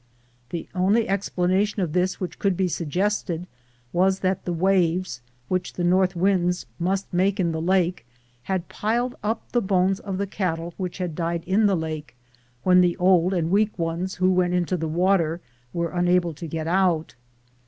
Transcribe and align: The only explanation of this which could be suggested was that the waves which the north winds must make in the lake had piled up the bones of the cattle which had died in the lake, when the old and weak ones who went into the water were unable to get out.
The 0.49 0.67
only 0.73 1.07
explanation 1.07 1.83
of 1.83 1.93
this 1.93 2.19
which 2.19 2.39
could 2.39 2.57
be 2.57 2.67
suggested 2.67 3.45
was 3.93 4.21
that 4.21 4.45
the 4.45 4.51
waves 4.51 5.21
which 5.47 5.73
the 5.73 5.83
north 5.83 6.15
winds 6.15 6.65
must 6.79 7.13
make 7.13 7.39
in 7.39 7.51
the 7.51 7.61
lake 7.61 8.07
had 8.45 8.67
piled 8.67 9.13
up 9.21 9.51
the 9.51 9.61
bones 9.61 9.99
of 9.99 10.17
the 10.17 10.25
cattle 10.25 10.73
which 10.75 10.97
had 10.97 11.13
died 11.13 11.43
in 11.43 11.67
the 11.67 11.77
lake, 11.77 12.15
when 12.63 12.81
the 12.81 12.97
old 12.97 13.31
and 13.31 13.51
weak 13.51 13.77
ones 13.77 14.15
who 14.15 14.31
went 14.33 14.55
into 14.55 14.75
the 14.75 14.87
water 14.87 15.39
were 15.71 15.91
unable 15.91 16.33
to 16.33 16.47
get 16.47 16.65
out. 16.65 17.13